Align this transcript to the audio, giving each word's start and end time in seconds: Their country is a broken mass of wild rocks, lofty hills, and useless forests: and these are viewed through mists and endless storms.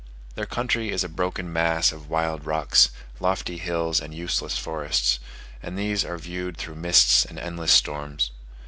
Their 0.33 0.47
country 0.47 0.89
is 0.89 1.03
a 1.03 1.07
broken 1.07 1.53
mass 1.53 1.91
of 1.91 2.09
wild 2.09 2.43
rocks, 2.43 2.89
lofty 3.19 3.59
hills, 3.59 4.01
and 4.01 4.15
useless 4.15 4.57
forests: 4.57 5.19
and 5.61 5.77
these 5.77 6.03
are 6.03 6.17
viewed 6.17 6.57
through 6.57 6.77
mists 6.77 7.23
and 7.23 7.37
endless 7.37 7.71
storms. 7.71 8.31